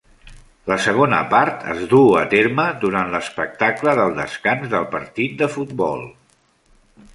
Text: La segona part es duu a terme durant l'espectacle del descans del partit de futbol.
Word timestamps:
La 0.69 0.77
segona 0.85 1.19
part 1.33 1.65
es 1.73 1.83
duu 1.91 2.15
a 2.21 2.23
terme 2.31 2.65
durant 2.85 3.13
l'espectacle 3.17 3.95
del 4.01 4.17
descans 4.23 4.75
del 4.75 4.91
partit 4.97 5.39
de 5.45 5.53
futbol. 5.59 6.05